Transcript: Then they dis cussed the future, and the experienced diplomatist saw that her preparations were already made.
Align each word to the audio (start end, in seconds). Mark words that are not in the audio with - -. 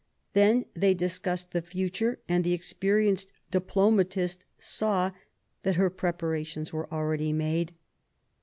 Then 0.33 0.65
they 0.73 0.95
dis 0.95 1.19
cussed 1.19 1.51
the 1.51 1.61
future, 1.61 2.17
and 2.27 2.43
the 2.43 2.53
experienced 2.53 3.31
diplomatist 3.51 4.45
saw 4.57 5.11
that 5.61 5.75
her 5.75 5.91
preparations 5.91 6.73
were 6.73 6.91
already 6.91 7.31
made. 7.31 7.75